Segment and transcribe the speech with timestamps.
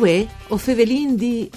[0.00, 1.50] Uè, o fevelin di...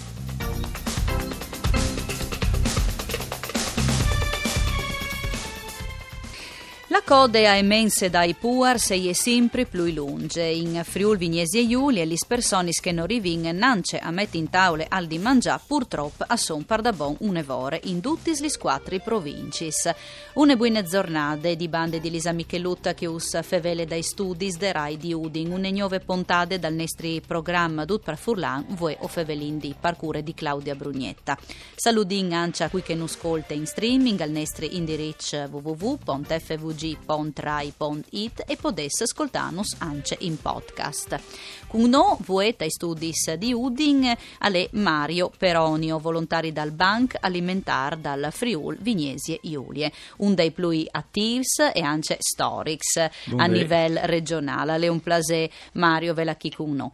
[6.94, 10.44] La code a emense dai puar sei è sempre più lunge.
[10.44, 14.86] In Friul Vignesi e Giulia, gli personis che non rivin nance a metti in taule
[14.88, 19.92] al di mangià purtroppo a son par da bon un'evore in tutti gli quattro provincis.
[20.34, 24.96] Une buone giornate di bande di Lisa Michelutta che us fevele dai studi de Rai
[24.96, 29.74] di Udin, une nuove puntate dal nostri programma Dut per Furlan, voi o fevelin di
[29.80, 31.40] parcure di Claudia Brugnetta.
[31.74, 39.04] Saludin ancia qui che nu ascolta in streaming al nostro indirizzo www.fvg www.rai.it e potesse
[39.04, 41.20] ascoltarnos anche in podcast.
[41.68, 48.30] Con noi vuete ai studi di Udin alle Mario Peronio, volontari dal Bank Alimentar dal
[48.32, 51.42] Friul Vignesi e Iulie, un dei più attivi
[51.74, 52.98] e anche storics
[53.38, 54.78] a livello regionale.
[54.78, 56.92] Le un plase Mario ve la chi con noi.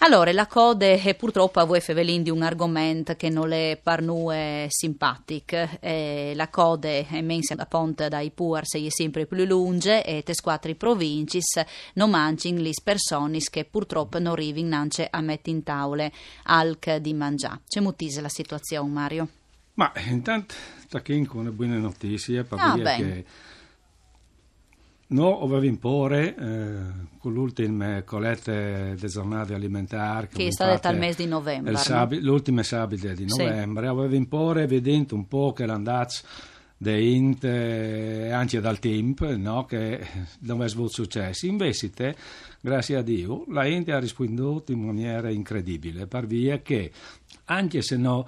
[0.00, 4.02] Allora, la code è purtroppo a voi fevelin di un argomento che non è per
[4.02, 5.56] noi simpatico.
[5.80, 10.22] Eh, la code è mensa a ponte dai puar se è sempre più lunge e
[10.22, 11.60] te quattro provincis
[11.94, 16.12] non mangin le persone che purtroppo non arrivano neanche a mettere in tavole
[16.44, 17.60] alc di mangiare.
[17.66, 19.28] C'è mutise la situazione, Mario?
[19.74, 20.54] Ma intanto,
[20.88, 23.24] tachin con una buona notizia per ah, che
[25.08, 26.78] No, avevo impore eh,
[27.18, 31.76] con l'ultima colletta di giornate alimentari che, è stata il mese di novembre.
[31.76, 32.24] Sabi, no?
[32.24, 33.88] L'ultima sabato di novembre, sì.
[33.88, 36.24] avevo impore vedendo un po' che l'andazzo
[36.76, 39.64] di int eh, anche dal tempo no?
[39.64, 40.04] che
[40.40, 41.46] non è stato successo.
[41.46, 42.16] Invece, te,
[42.60, 46.90] grazie a Dio, la int ha risposto in maniera incredibile per via che
[47.44, 48.26] anche se no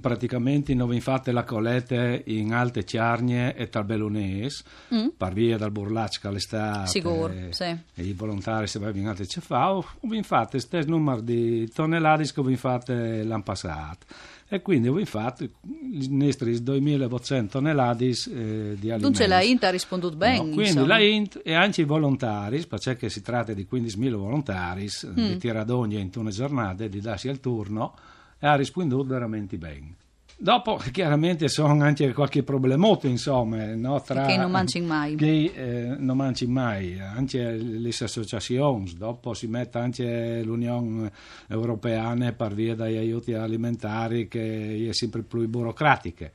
[0.00, 4.64] praticamente non infatti la colette in alte ciarnie e talbellonese
[4.94, 5.08] mm.
[5.16, 7.64] per via dal burlaccio all'estate sicuro sì.
[7.64, 12.56] e i volontari se vai in alte cefau infatti stesso numero di tonnellate che vi
[12.56, 14.06] fate l'anno passato
[14.52, 19.00] e quindi ho fatto i nostri 2800 tonnellate eh, di alimenti.
[19.00, 20.38] Dunque la INT ha risposto bene.
[20.38, 20.86] No, quindi insomma.
[20.88, 25.14] la INT e anche i volontari, perché si tratta di 15.000 volontari mm.
[25.14, 29.94] di tiradogni in una giornata di darsi al turno, e ha risposto veramente bene.
[30.42, 34.24] Dopo, chiaramente, sono anche qualche problemotto, insomma, no, tra...
[34.24, 35.14] Che non mangi mai.
[35.14, 41.12] Che eh, non mangi mai, anche le associazioni, dopo si mette anche l'Unione
[41.46, 46.32] Europea per via degli aiuti alimentari che è sempre più burocratiche.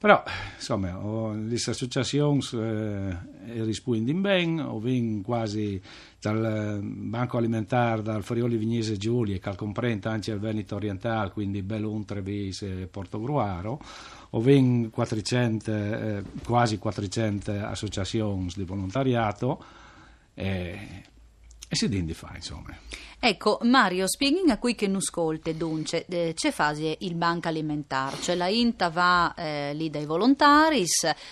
[0.00, 0.22] Però,
[0.56, 0.98] insomma,
[1.34, 3.16] le associazioni eh,
[3.64, 5.78] rispondono bene, ho vinto quasi
[6.18, 12.06] dal Banco Alimentare, dal Friuli Vignese Giulia, che comprende anche il Veneto Orientale, quindi Bellun,
[12.06, 13.78] Treviso e Portogruaro,
[14.30, 19.62] ho vinto 400, eh, quasi 400 associazioni di volontariato
[20.32, 20.78] e,
[21.72, 22.76] e si fa, insomma.
[23.20, 28.16] Ecco, Mario, spieghi a qui che non ascolte, dunque, eh, c'è fase il banco alimentare,
[28.20, 30.84] cioè la INTA va eh, lì dai volontari,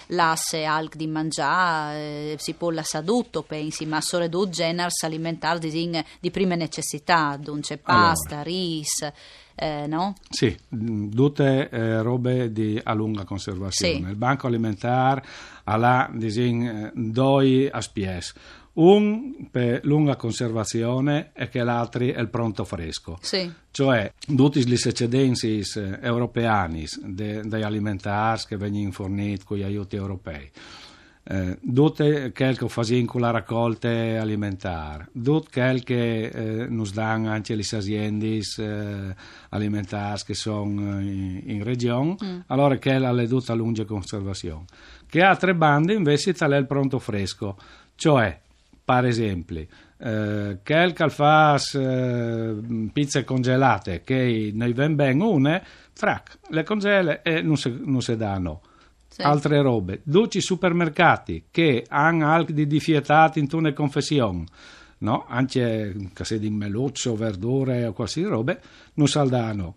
[0.08, 5.70] l'asse alc di mangiare, eh, si può la sadutto, pensi, ma solo due generi alimentari
[5.70, 8.42] di, di prima necessità, dunque pasta, allora.
[8.42, 9.12] ris...
[9.60, 10.14] Eh, no?
[10.30, 13.94] Sì, tutte eh, robe di a lunga conservazione.
[13.94, 14.00] Sì.
[14.02, 15.24] Il banco alimentare
[15.64, 18.34] ha la disin, due aspies
[18.78, 23.18] un per lunga conservazione e che l'altro è il pronto fresco.
[23.20, 23.50] Sì.
[23.70, 25.62] Cioè, tutti gli eccedenzi
[26.00, 30.50] europei degli alimentari che vengono forniti con gli aiuti europei.
[31.30, 37.30] Eh, tutte quelle che fanno con la raccolta alimentare, tutte quelle che eh, nos danno
[37.30, 39.14] anche le aziende eh,
[39.50, 42.38] alimentari che sono in, in regione, mm.
[42.46, 44.64] allora quella è tutta a lunga conservazione.
[45.06, 47.58] Che altre bande invece è il pronto fresco,
[47.94, 48.40] cioè
[48.88, 49.66] per esempio,
[49.98, 52.56] eh, quel che fa eh,
[52.90, 58.16] pizze congelate che noi ven ben une, frac, le congele e non si, non si
[58.16, 58.62] danno.
[59.06, 59.20] Sì.
[59.20, 60.00] Altre robe.
[60.04, 64.46] Duci supermercati che hanno anche di diffietati in tune confessioni,
[65.00, 65.26] no?
[65.28, 68.62] Anche se di meluccio, verdure o qualsiasi robe,
[68.94, 69.74] non saldano.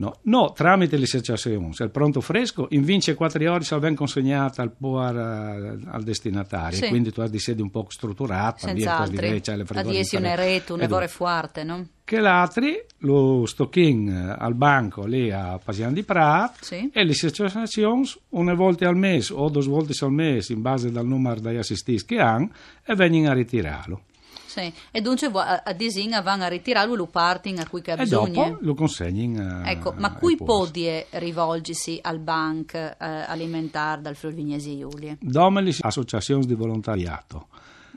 [0.00, 4.62] No, no tramite le associazioni, il pronto fresco in vince 4 ore se ben consegnata
[4.62, 6.88] al, puar, eh, al destinatario, sì.
[6.88, 9.26] quindi tu hai di sedi un po' strutturata, senz'altro,
[9.74, 11.86] a diesi una rete, un evore forte, no?
[12.02, 16.88] Che l'altri lo stocking al banco lì a Pasian di Prat sì.
[16.90, 21.06] e le associazioni una volta al mese o due volte al mese in base al
[21.06, 22.48] numero di assistiti che hanno
[22.86, 24.00] e vengono a ritirarlo.
[24.50, 24.72] Sì.
[24.90, 28.46] E dunque a, a Disin vanno a ritirarlo lo parting a cui che ha bisogno.
[28.46, 34.34] E dopo lo consegnano Ecco, ma cui podie rivolgersi al bank eh, alimentare dal Friuli
[34.34, 35.18] Vignesi Giulie?
[35.20, 37.46] Domeli associazioni di volontariato.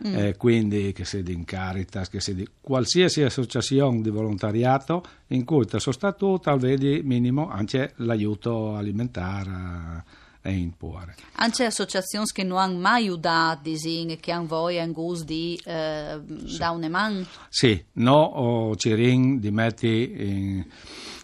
[0.05, 0.15] Mm.
[0.15, 5.65] Eh, quindi che sia di Caritas, che sia di qualsiasi associazione di volontariato in cui
[5.71, 10.03] il suo statuto vedi minimo anche l'aiuto alimentare
[10.43, 11.15] è imporre.
[11.35, 13.71] Anche associazioni che non hanno mai aiutato,
[14.19, 16.57] che hanno voi in gusto di eh, sì.
[16.57, 17.25] da un man?
[17.47, 20.65] Sì, no, o Cirin di metti in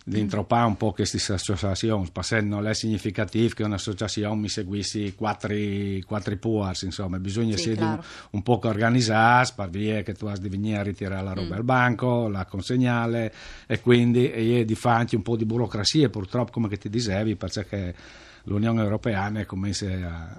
[0.10, 5.54] di intropare un po' queste associazioni, perché non è significativo che un'associazione mi seguissi quattro,
[6.06, 8.00] quattro puars, insomma, bisogna sì, essere un,
[8.32, 11.58] un, po' organizzati per via che tu hai di venire a ritirare la roba mm.
[11.58, 13.32] al banco, la consegnale
[13.68, 17.94] e quindi e di fare anche un po' di burocrazia, purtroppo come ti dicevi, perché
[18.50, 20.38] l'Unione Europea ne comincia a,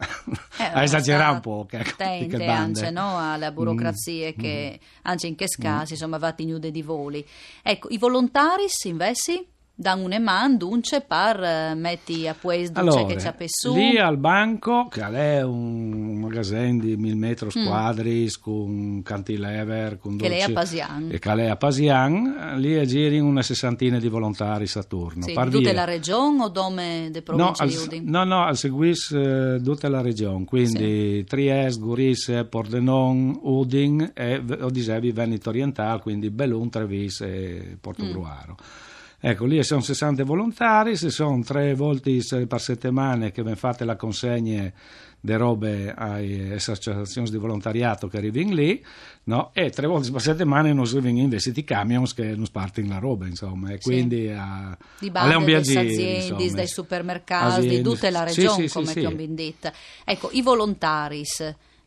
[0.59, 1.67] eh, a esagerare un po'.
[1.71, 4.39] Ecco, tente anche no, alla burocrazia mm.
[4.39, 4.87] che mm.
[5.03, 5.95] anche in che casi mm.
[5.95, 7.25] insomma va in di voli.
[7.63, 9.47] Ecco, i volontari invece
[9.81, 14.19] da un eman dunque per eh, metti a pues allora, che c'è su lì al
[14.19, 18.43] banco che è un magazzino di mil metri quadri mm.
[18.43, 21.09] con cantilever con che lei a Pasian.
[21.11, 25.73] e che lei a Pasian lì giri una sessantina di volontari Saturno sì, di tutta
[25.73, 30.03] la regione o dome de provincia no, al, no no al seguis uh, tutta la
[30.03, 30.45] regione.
[30.45, 31.25] Quindi sì.
[31.25, 38.89] Trieste, Gurisse, Pordenon Udin e Odisevi Veneto Orientale quindi Bellun, Trevis e Portogruaro mm.
[39.23, 42.19] Ecco, lì sono 60 volontari, se sono tre volte
[42.49, 44.73] per settimana che vengono fatte la consegna
[45.21, 48.83] di robe alle associazioni di volontariato che arrivano lì,
[49.25, 49.51] no?
[49.53, 53.27] e tre volte per settimana non si vengono investiti camions che non spartono la roba,
[53.27, 54.35] insomma, e quindi sì.
[54.35, 58.87] a, di bande, un viaggio, aziende, dai supermercati, di tutta la regione, sì, sì, come
[58.87, 59.71] sì, abbiamo detto.
[60.03, 61.25] Ecco, i volontari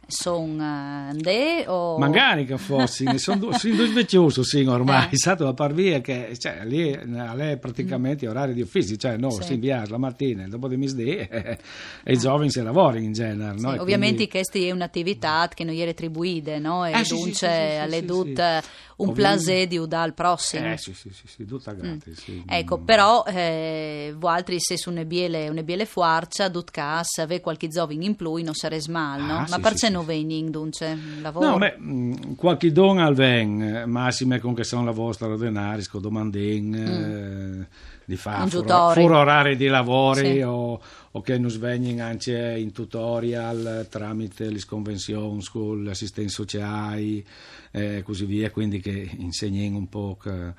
[0.07, 1.97] sono uh, o...
[1.97, 5.09] magari che fossi sono due vecchioso sì, ormai eh.
[5.11, 8.29] è stato a par via che cioè, lì è praticamente mm.
[8.29, 9.44] orario di ufficio cioè no, sì.
[9.44, 11.57] si inviare la mattina dopo di misdì e
[12.05, 13.71] i giovani si lavorano in genere no?
[13.71, 14.29] sì, ovviamente quindi...
[14.29, 16.85] questa è un'attività che non è retribuita no?
[16.85, 18.61] e eh, dunque sì, alle tutte
[18.95, 22.41] un plaisir di udare al prossimo eh sì sì sì, sì tutta gratis mm.
[22.47, 27.39] ecco però eh, voi altri se su una biele, una biele fuarcia dut cas ave
[27.41, 29.38] qualche giovane in più non sarebbe mal no?
[29.39, 31.49] Ah, ma perché non vening dunque lavoro?
[31.49, 35.99] no beh mm, qualche don al ven massime con che sono la vostra denari sco
[35.99, 37.61] domandin mm.
[37.61, 37.67] eh,
[38.05, 40.41] di fare furo, orari di lavori sì.
[40.41, 40.81] o,
[41.11, 47.23] o, che non svegnin anche in tutorial tramite le convenzioni con l'assistenza sociale e
[47.71, 50.53] eh, così via quindi che insegnin un po' che,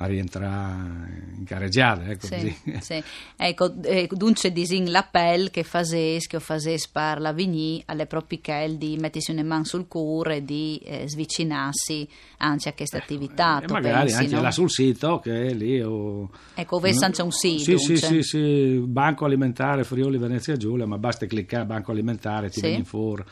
[0.00, 2.08] a rientrare in carreggiata.
[2.08, 3.02] Ecco, sì, sì.
[3.36, 8.76] ecco eh, dunque disin l'appello che fases, che fases per la Vigny alle proprie chel
[8.76, 12.08] di mettersi una mano sul cuore e di eh, svicinarsi
[12.38, 13.60] anche a questa attività.
[13.60, 14.42] Eh, magari pensi, anche no?
[14.42, 15.80] là sul sito che è lì.
[15.80, 16.30] O...
[16.54, 17.10] Ecco, dove no?
[17.10, 17.76] c'è un sito.
[17.76, 22.60] Sì, sì, sì, sì, Banco Alimentare Friuli Venezia Giulia, ma basta cliccare Banco Alimentare, ti
[22.60, 22.68] sì.
[22.68, 23.24] viene fuori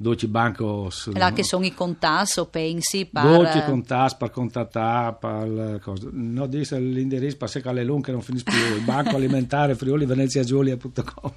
[0.00, 1.12] 12 bancos.
[1.12, 3.22] Là che sono i contas o pensi per...
[3.22, 6.08] 12 contas per contattare, per cosa.
[6.10, 10.42] No, dice l'indirizzo per se le lunghe non finisce più, il banco alimentare friuli venezia
[10.42, 11.32] giulia.com.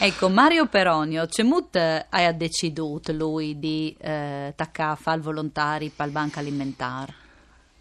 [0.00, 6.12] ecco, Mario Peronio, c'è mut hai deciduto lui di eh, taccare al volontari per il
[6.12, 7.25] banco alimentare?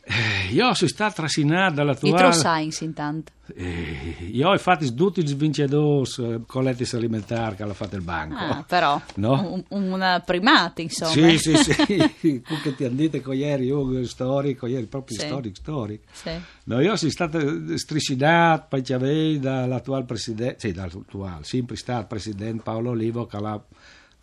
[0.07, 2.15] Eh, io sono stato trascinato dalla tua...
[2.15, 3.31] True science intanto.
[3.55, 8.35] Eh, io ho fatto tutti i vincitori eh, colletti alimentari che hanno fatto il banco.
[8.35, 9.51] Ah, però, no?
[9.51, 11.11] un, un primate, insomma.
[11.11, 12.41] Sì, sì, sì.
[12.61, 15.25] che ti hanno detto ieri io storico, ieri proprio sì.
[15.25, 16.03] storico, storico.
[16.11, 16.31] Sì.
[16.65, 23.25] No, io sono stato striscidato, poi dall'attuale presidente, sì, dall'attuale, sempre stato presidente Paolo Olivo,
[23.25, 23.59] che l'ha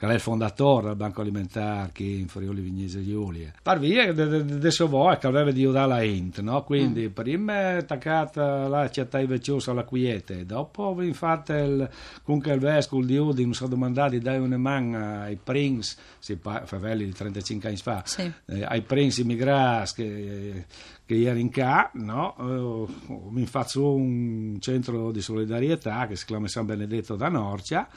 [0.02, 3.52] che è il fondatore del Banco Alimentare qui in Friuli Vignese Giulia.
[3.62, 6.64] Per via adesso voi che aveva di la int, no?
[6.64, 7.12] Quindi mm.
[7.12, 11.88] prima attaccata la città vecchiosa alla quiete, dopo infatti il,
[12.24, 17.04] comunque il vescovo di Udine mi sono domandati dai una mano ai prince, si favelli
[17.04, 18.32] di 35 anni fa, sì.
[18.46, 20.66] eh, ai prince immigrati che
[21.04, 22.34] che ieri in ca, no?
[22.38, 27.88] eh, mi faccio un centro di solidarietà che si chiama San Benedetto da Norcia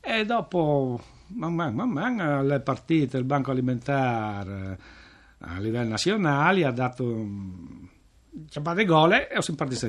[0.00, 4.78] e dopo man mano, man mano le partite il Banco Alimentare
[5.38, 7.26] a livello nazionale ha dato
[8.48, 9.86] ciabatte gole e ho sempre partito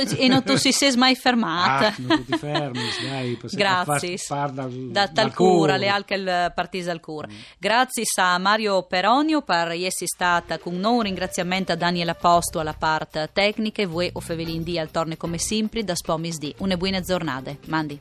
[0.00, 1.88] e, e, non tu si sei mai fermata.
[1.88, 4.16] Ah, non tutti fermi dai, grazie.
[4.18, 7.36] far, dal, da tal cura le alche il partito al cura mm.
[7.58, 10.92] grazie a Mario Peronio per essere stata con noi.
[10.94, 15.16] Un ringraziamento a Daniela Posto alla parte tecnica e voi o Fevelin di al torne
[15.16, 17.54] come sempre da Spomis di una buona giornata.
[17.66, 18.00] Mandi